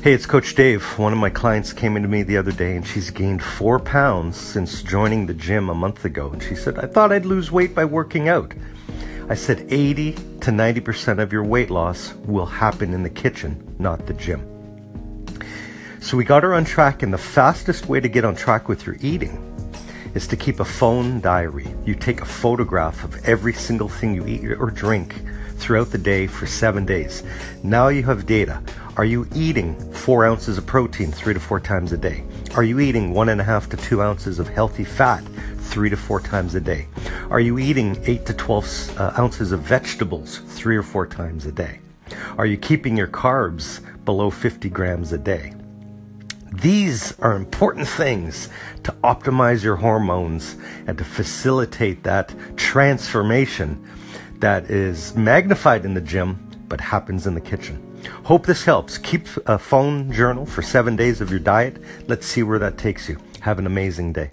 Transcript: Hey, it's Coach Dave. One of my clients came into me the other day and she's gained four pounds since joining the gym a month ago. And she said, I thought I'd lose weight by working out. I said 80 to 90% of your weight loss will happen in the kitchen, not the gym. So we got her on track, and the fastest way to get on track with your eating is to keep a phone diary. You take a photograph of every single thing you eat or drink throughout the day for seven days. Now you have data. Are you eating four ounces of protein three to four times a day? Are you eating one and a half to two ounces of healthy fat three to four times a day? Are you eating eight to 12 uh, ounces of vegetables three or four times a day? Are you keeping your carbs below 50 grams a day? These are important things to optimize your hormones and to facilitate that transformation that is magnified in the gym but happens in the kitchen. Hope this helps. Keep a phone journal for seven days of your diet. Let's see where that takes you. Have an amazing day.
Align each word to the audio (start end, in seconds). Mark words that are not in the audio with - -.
Hey, 0.00 0.12
it's 0.12 0.26
Coach 0.26 0.54
Dave. 0.54 0.96
One 0.96 1.12
of 1.12 1.18
my 1.18 1.28
clients 1.28 1.72
came 1.72 1.96
into 1.96 2.08
me 2.08 2.22
the 2.22 2.36
other 2.36 2.52
day 2.52 2.76
and 2.76 2.86
she's 2.86 3.10
gained 3.10 3.42
four 3.42 3.80
pounds 3.80 4.36
since 4.36 4.80
joining 4.84 5.26
the 5.26 5.34
gym 5.34 5.68
a 5.68 5.74
month 5.74 6.04
ago. 6.04 6.30
And 6.30 6.40
she 6.40 6.54
said, 6.54 6.78
I 6.78 6.86
thought 6.86 7.10
I'd 7.10 7.26
lose 7.26 7.50
weight 7.50 7.74
by 7.74 7.84
working 7.84 8.28
out. 8.28 8.54
I 9.28 9.34
said 9.34 9.66
80 9.68 10.12
to 10.12 10.52
90% 10.52 11.18
of 11.18 11.32
your 11.32 11.42
weight 11.42 11.68
loss 11.68 12.14
will 12.26 12.46
happen 12.46 12.94
in 12.94 13.02
the 13.02 13.10
kitchen, 13.10 13.74
not 13.80 14.06
the 14.06 14.14
gym. 14.14 14.40
So 16.00 16.16
we 16.16 16.22
got 16.22 16.44
her 16.44 16.54
on 16.54 16.64
track, 16.64 17.02
and 17.02 17.12
the 17.12 17.18
fastest 17.18 17.88
way 17.88 17.98
to 17.98 18.08
get 18.08 18.24
on 18.24 18.36
track 18.36 18.68
with 18.68 18.86
your 18.86 18.96
eating 19.00 19.44
is 20.14 20.28
to 20.28 20.36
keep 20.36 20.60
a 20.60 20.64
phone 20.64 21.20
diary. 21.20 21.66
You 21.84 21.96
take 21.96 22.20
a 22.20 22.24
photograph 22.24 23.02
of 23.02 23.16
every 23.24 23.52
single 23.52 23.88
thing 23.88 24.14
you 24.14 24.24
eat 24.28 24.44
or 24.44 24.70
drink 24.70 25.20
throughout 25.56 25.90
the 25.90 25.98
day 25.98 26.28
for 26.28 26.46
seven 26.46 26.86
days. 26.86 27.24
Now 27.64 27.88
you 27.88 28.04
have 28.04 28.26
data. 28.26 28.62
Are 28.96 29.04
you 29.04 29.28
eating 29.34 29.76
four 30.08 30.24
ounces 30.24 30.56
of 30.56 30.64
protein 30.64 31.12
three 31.12 31.34
to 31.34 31.40
four 31.40 31.60
times 31.60 31.92
a 31.92 31.96
day? 31.98 32.24
Are 32.54 32.62
you 32.62 32.80
eating 32.80 33.12
one 33.12 33.28
and 33.28 33.42
a 33.42 33.44
half 33.44 33.68
to 33.68 33.76
two 33.76 34.00
ounces 34.00 34.38
of 34.38 34.48
healthy 34.48 34.82
fat 34.82 35.22
three 35.58 35.90
to 35.90 35.98
four 35.98 36.18
times 36.18 36.54
a 36.54 36.62
day? 36.62 36.86
Are 37.28 37.40
you 37.40 37.58
eating 37.58 38.02
eight 38.06 38.24
to 38.24 38.32
12 38.32 38.98
uh, 38.98 39.12
ounces 39.18 39.52
of 39.52 39.60
vegetables 39.60 40.38
three 40.38 40.78
or 40.78 40.82
four 40.82 41.06
times 41.06 41.44
a 41.44 41.52
day? 41.52 41.80
Are 42.38 42.46
you 42.46 42.56
keeping 42.56 42.96
your 42.96 43.06
carbs 43.06 43.82
below 44.06 44.30
50 44.30 44.70
grams 44.70 45.12
a 45.12 45.18
day? 45.18 45.52
These 46.54 47.12
are 47.18 47.36
important 47.36 47.86
things 47.86 48.48
to 48.84 48.92
optimize 49.04 49.62
your 49.62 49.76
hormones 49.76 50.56
and 50.86 50.96
to 50.96 51.04
facilitate 51.04 52.04
that 52.04 52.34
transformation 52.56 53.86
that 54.38 54.70
is 54.70 55.14
magnified 55.16 55.84
in 55.84 55.92
the 55.92 56.00
gym 56.00 56.47
but 56.68 56.80
happens 56.80 57.26
in 57.26 57.34
the 57.34 57.40
kitchen. 57.40 57.82
Hope 58.24 58.46
this 58.46 58.64
helps. 58.64 58.98
Keep 58.98 59.26
a 59.46 59.58
phone 59.58 60.12
journal 60.12 60.46
for 60.46 60.62
seven 60.62 60.96
days 60.96 61.20
of 61.20 61.30
your 61.30 61.40
diet. 61.40 61.82
Let's 62.06 62.26
see 62.26 62.42
where 62.42 62.58
that 62.58 62.78
takes 62.78 63.08
you. 63.08 63.18
Have 63.40 63.58
an 63.58 63.66
amazing 63.66 64.12
day. 64.12 64.30